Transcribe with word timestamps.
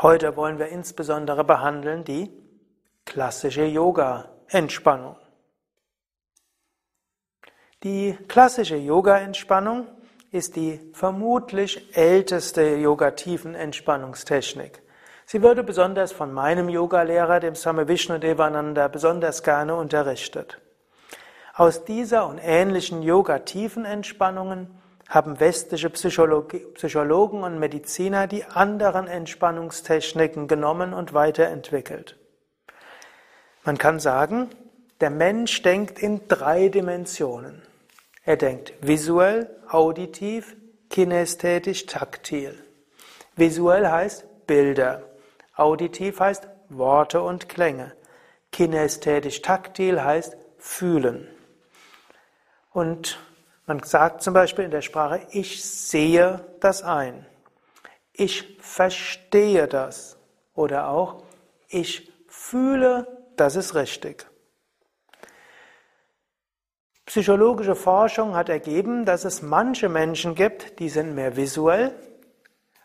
Heute 0.00 0.36
wollen 0.36 0.60
wir 0.60 0.68
insbesondere 0.68 1.42
behandeln 1.42 2.04
die 2.04 2.30
klassische 3.04 3.64
Yoga-Entspannung. 3.64 5.16
Die 7.82 8.16
klassische 8.28 8.76
Yoga-Entspannung 8.76 9.88
ist 10.30 10.54
die 10.54 10.78
vermutlich 10.92 11.96
älteste 11.96 12.76
Yoga-Tiefen-Entspannungstechnik. 12.76 14.82
Sie 15.26 15.42
wurde 15.42 15.64
besonders 15.64 16.12
von 16.12 16.32
meinem 16.32 16.68
Yogalehrer, 16.68 17.40
dem 17.40 17.56
Same 17.56 17.88
Vishnu 17.88 18.18
Devananda, 18.18 18.86
besonders 18.86 19.42
gerne 19.42 19.74
unterrichtet. 19.74 20.60
Aus 21.54 21.84
dieser 21.84 22.28
und 22.28 22.38
ähnlichen 22.38 23.02
Yoga-Tiefen-Entspannungen 23.02 24.78
haben 25.08 25.40
westliche 25.40 25.88
Psychologen 25.88 27.42
und 27.42 27.58
Mediziner 27.58 28.26
die 28.26 28.44
anderen 28.44 29.08
Entspannungstechniken 29.08 30.48
genommen 30.48 30.92
und 30.92 31.14
weiterentwickelt. 31.14 32.18
Man 33.64 33.78
kann 33.78 34.00
sagen, 34.00 34.50
der 35.00 35.10
Mensch 35.10 35.62
denkt 35.62 35.98
in 35.98 36.28
drei 36.28 36.68
Dimensionen. 36.68 37.62
Er 38.24 38.36
denkt 38.36 38.74
visuell, 38.82 39.48
auditiv, 39.68 40.56
kinästhetisch, 40.90 41.86
taktil. 41.86 42.62
Visuell 43.36 43.86
heißt 43.86 44.46
Bilder. 44.46 45.02
Auditiv 45.54 46.20
heißt 46.20 46.48
Worte 46.68 47.22
und 47.22 47.48
Klänge. 47.48 47.92
Kinästhetisch, 48.52 49.40
taktil 49.40 50.02
heißt 50.02 50.36
fühlen. 50.58 51.28
Und 52.72 53.18
man 53.68 53.82
sagt 53.82 54.22
zum 54.22 54.32
Beispiel 54.32 54.64
in 54.64 54.70
der 54.70 54.80
Sprache, 54.80 55.20
ich 55.30 55.62
sehe 55.62 56.40
das 56.60 56.82
ein. 56.82 57.26
Ich 58.14 58.56
verstehe 58.60 59.68
das. 59.68 60.16
Oder 60.54 60.88
auch, 60.88 61.22
ich 61.68 62.10
fühle, 62.28 63.06
das 63.36 63.56
ist 63.56 63.74
richtig. 63.74 64.26
Psychologische 67.04 67.74
Forschung 67.74 68.34
hat 68.34 68.48
ergeben, 68.48 69.04
dass 69.04 69.24
es 69.24 69.42
manche 69.42 69.90
Menschen 69.90 70.34
gibt, 70.34 70.78
die 70.78 70.88
sind 70.88 71.14
mehr 71.14 71.36
visuell, 71.36 71.92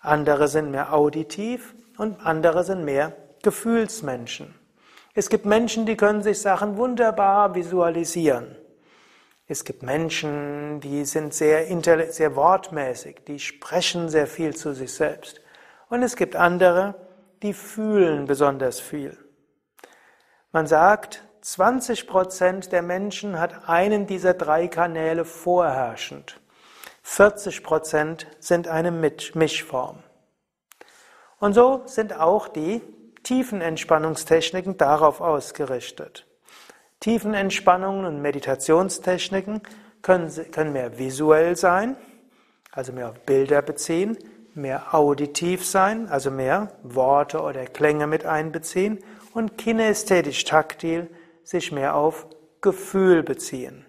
andere 0.00 0.46
sind 0.46 0.70
mehr 0.70 0.92
auditiv 0.92 1.74
und 1.96 2.24
andere 2.24 2.64
sind 2.64 2.84
mehr 2.84 3.16
Gefühlsmenschen. 3.42 4.54
Es 5.14 5.30
gibt 5.30 5.46
Menschen, 5.46 5.86
die 5.86 5.96
können 5.96 6.22
sich 6.22 6.40
Sachen 6.40 6.76
wunderbar 6.76 7.54
visualisieren. 7.54 8.56
Es 9.48 9.64
gibt 9.64 9.82
Menschen, 9.82 10.80
die 10.80 11.04
sind 11.04 11.32
sehr, 11.32 11.66
sehr 12.10 12.34
wortmäßig, 12.34 13.18
die 13.28 13.38
sprechen 13.38 14.08
sehr 14.08 14.26
viel 14.26 14.56
zu 14.56 14.74
sich 14.74 14.92
selbst. 14.92 15.40
Und 15.88 16.02
es 16.02 16.16
gibt 16.16 16.34
andere, 16.34 16.94
die 17.42 17.52
fühlen 17.52 18.26
besonders 18.26 18.80
viel. 18.80 19.16
Man 20.50 20.66
sagt, 20.66 21.22
20 21.42 22.08
Prozent 22.08 22.72
der 22.72 22.82
Menschen 22.82 23.38
hat 23.38 23.68
einen 23.68 24.08
dieser 24.08 24.34
drei 24.34 24.66
Kanäle 24.66 25.24
vorherrschend. 25.24 26.40
40 27.02 27.62
Prozent 27.62 28.26
sind 28.40 28.66
eine 28.66 28.90
Mischform. 28.90 30.02
Und 31.38 31.52
so 31.52 31.82
sind 31.86 32.18
auch 32.18 32.48
die 32.48 32.82
Tiefenentspannungstechniken 33.22 34.76
darauf 34.76 35.20
ausgerichtet. 35.20 36.25
Tiefenentspannungen 37.06 38.04
und 38.04 38.20
Meditationstechniken 38.20 39.60
können, 40.02 40.28
können 40.50 40.72
mehr 40.72 40.98
visuell 40.98 41.54
sein, 41.54 41.94
also 42.72 42.92
mehr 42.92 43.10
auf 43.10 43.20
Bilder 43.20 43.62
beziehen, 43.62 44.18
mehr 44.54 44.92
auditiv 44.92 45.64
sein, 45.64 46.08
also 46.08 46.32
mehr 46.32 46.72
Worte 46.82 47.42
oder 47.42 47.64
Klänge 47.66 48.08
mit 48.08 48.26
einbeziehen 48.26 48.98
und 49.34 49.56
kinästhetisch 49.56 50.42
taktil 50.42 51.08
sich 51.44 51.70
mehr 51.70 51.94
auf 51.94 52.26
Gefühl 52.60 53.22
beziehen. 53.22 53.86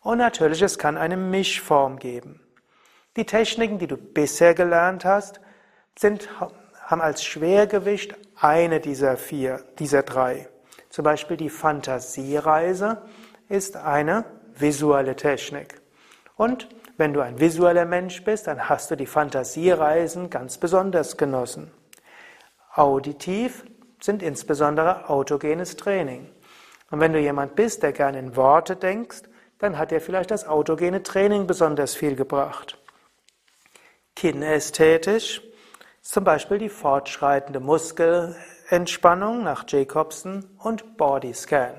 Und 0.00 0.18
natürlich, 0.18 0.62
es 0.62 0.78
kann 0.78 0.96
eine 0.96 1.16
Mischform 1.16 2.00
geben. 2.00 2.40
Die 3.14 3.24
Techniken, 3.24 3.78
die 3.78 3.86
du 3.86 3.96
bisher 3.96 4.54
gelernt 4.54 5.04
hast, 5.04 5.40
sind, 5.96 6.28
haben 6.40 7.00
als 7.00 7.22
Schwergewicht 7.22 8.16
eine 8.34 8.80
dieser 8.80 9.16
vier, 9.16 9.62
dieser 9.78 10.02
drei. 10.02 10.48
Zum 10.92 11.06
Beispiel 11.06 11.38
die 11.38 11.48
Fantasiereise 11.48 13.00
ist 13.48 13.78
eine 13.78 14.26
visuelle 14.54 15.16
Technik. 15.16 15.80
Und 16.36 16.68
wenn 16.98 17.14
du 17.14 17.20
ein 17.20 17.40
visueller 17.40 17.86
Mensch 17.86 18.22
bist, 18.24 18.46
dann 18.46 18.68
hast 18.68 18.90
du 18.90 18.96
die 18.96 19.06
Fantasiereisen 19.06 20.28
ganz 20.28 20.58
besonders 20.58 21.16
genossen. 21.16 21.70
Auditiv 22.74 23.64
sind 24.02 24.22
insbesondere 24.22 25.08
autogenes 25.08 25.78
Training. 25.78 26.30
Und 26.90 27.00
wenn 27.00 27.14
du 27.14 27.20
jemand 27.20 27.56
bist, 27.56 27.82
der 27.82 27.92
gerne 27.92 28.18
in 28.18 28.36
Worte 28.36 28.76
denkst, 28.76 29.22
dann 29.60 29.78
hat 29.78 29.92
dir 29.92 30.00
vielleicht 30.02 30.30
das 30.30 30.46
autogene 30.46 31.02
Training 31.02 31.46
besonders 31.46 31.94
viel 31.94 32.16
gebracht. 32.16 32.78
Kinästhetisch 34.14 35.40
zum 36.02 36.24
Beispiel 36.24 36.58
die 36.58 36.68
fortschreitende 36.68 37.60
Muskelentspannung 38.72 39.42
nach 39.42 39.66
Jacobson 39.68 40.46
und 40.56 40.96
Bodyscan. 40.96 41.74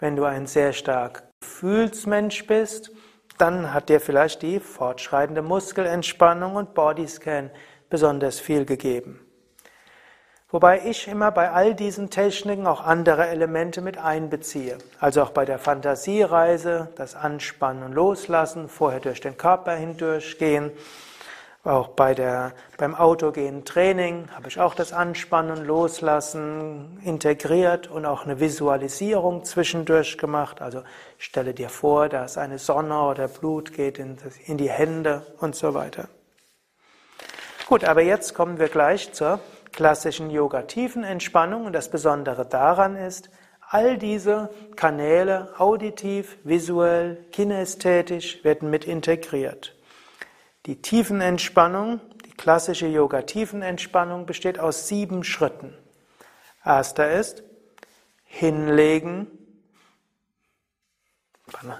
Wenn 0.00 0.16
du 0.16 0.24
ein 0.24 0.48
sehr 0.48 0.72
stark 0.72 1.22
Gefühlsmensch 1.40 2.48
bist, 2.48 2.90
dann 3.38 3.72
hat 3.72 3.88
dir 3.88 4.00
vielleicht 4.00 4.42
die 4.42 4.58
fortschreitende 4.58 5.42
Muskelentspannung 5.42 6.56
und 6.56 6.74
Bodyscan 6.74 7.50
besonders 7.88 8.40
viel 8.40 8.64
gegeben. 8.64 9.24
Wobei 10.48 10.82
ich 10.84 11.06
immer 11.06 11.30
bei 11.30 11.52
all 11.52 11.72
diesen 11.72 12.10
Techniken 12.10 12.66
auch 12.66 12.80
andere 12.80 13.28
Elemente 13.28 13.80
mit 13.80 13.96
einbeziehe. 13.96 14.78
Also 14.98 15.22
auch 15.22 15.30
bei 15.30 15.44
der 15.44 15.60
Fantasiereise, 15.60 16.88
das 16.96 17.14
Anspannen 17.14 17.84
und 17.84 17.92
Loslassen, 17.92 18.68
vorher 18.68 18.98
durch 18.98 19.20
den 19.20 19.36
Körper 19.36 19.76
hindurchgehen. 19.76 20.72
Auch 21.64 21.88
bei 21.88 22.12
der, 22.12 22.52
beim 22.76 22.94
autogenen 22.94 23.64
Training 23.64 24.28
habe 24.34 24.48
ich 24.48 24.60
auch 24.60 24.74
das 24.74 24.92
Anspannen 24.92 25.64
Loslassen 25.64 27.00
integriert 27.02 27.90
und 27.90 28.04
auch 28.04 28.24
eine 28.24 28.38
Visualisierung 28.38 29.44
zwischendurch 29.44 30.18
gemacht. 30.18 30.60
Also 30.60 30.82
stelle 31.16 31.54
dir 31.54 31.70
vor, 31.70 32.10
dass 32.10 32.36
eine 32.36 32.58
Sonne 32.58 33.00
oder 33.00 33.28
Blut 33.28 33.72
geht 33.72 33.98
in, 33.98 34.18
in 34.44 34.58
die 34.58 34.68
Hände 34.68 35.22
und 35.40 35.56
so 35.56 35.72
weiter. 35.72 36.08
Gut, 37.66 37.84
aber 37.84 38.02
jetzt 38.02 38.34
kommen 38.34 38.58
wir 38.58 38.68
gleich 38.68 39.14
zur 39.14 39.40
klassischen 39.72 40.28
Yoga-Tiefenentspannung. 40.28 41.64
Und 41.64 41.72
das 41.72 41.88
Besondere 41.88 42.44
daran 42.44 42.94
ist, 42.94 43.30
all 43.70 43.96
diese 43.96 44.50
Kanäle, 44.76 45.48
auditiv, 45.56 46.36
visuell, 46.44 47.24
kinästhetisch, 47.32 48.44
werden 48.44 48.68
mit 48.68 48.84
integriert. 48.84 49.73
Die 50.66 50.80
Tiefenentspannung, 50.80 52.00
die 52.24 52.32
klassische 52.32 52.86
Yoga-Tiefenentspannung 52.86 54.24
besteht 54.24 54.58
aus 54.58 54.88
sieben 54.88 55.22
Schritten. 55.22 55.76
Erster 56.64 57.12
ist 57.12 57.42
hinlegen. 58.24 59.26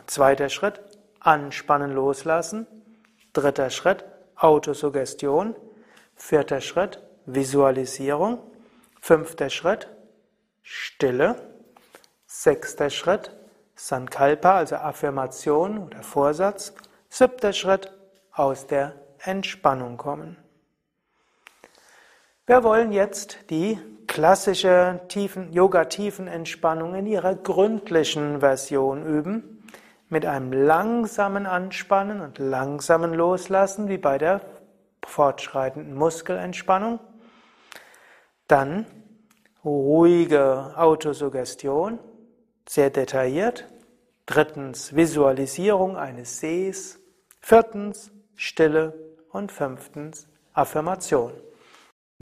Zweiter 0.07 0.51
Schritt 0.51 0.81
anspannen, 1.19 1.93
loslassen. 1.93 2.67
Dritter 3.33 3.71
Schritt 3.71 4.05
Autosuggestion. 4.37 5.57
Vierter 6.15 6.61
Schritt 6.61 7.03
Visualisierung. 7.25 8.39
Fünfter 9.01 9.49
Schritt, 9.49 9.89
Stille. 10.63 11.37
Sechster 12.27 12.91
Schritt, 12.91 13.31
Sankalpa, 13.77 14.57
also 14.57 14.77
Affirmation 14.77 15.79
oder 15.79 16.03
Vorsatz. 16.03 16.75
Siebter 17.09 17.53
Schritt, 17.53 17.93
aus 18.35 18.67
der 18.67 18.95
Entspannung 19.19 19.97
kommen. 19.97 20.37
Wir 22.47 22.63
wollen 22.63 22.93
jetzt 22.93 23.51
die 23.51 23.79
klassische 24.07 25.01
Yoga-Tiefenentspannung 25.51 26.95
in 26.95 27.07
ihrer 27.07 27.35
gründlichen 27.35 28.41
Version 28.41 29.07
üben, 29.07 29.67
mit 30.09 30.27
einem 30.27 30.53
langsamen 30.53 31.47
Anspannen 31.47 32.21
und 32.21 32.39
langsamen 32.39 33.15
Loslassen, 33.15 33.89
wie 33.89 33.97
bei 33.97 34.19
der 34.19 34.43
fortschreitenden 35.07 35.95
Muskelentspannung. 35.95 37.01
Dann 38.47 38.87
ruhige 39.65 40.75
Autosuggestion, 40.77 41.99
sehr 42.69 42.91
detailliert. 42.91 43.67
Drittens 44.27 44.95
Visualisierung 44.95 45.97
eines 45.97 46.41
Sees. 46.41 47.01
Viertens 47.41 48.11
Stille 48.37 48.95
und 49.33 49.53
fünftens 49.53 50.27
Affirmation. 50.53 51.33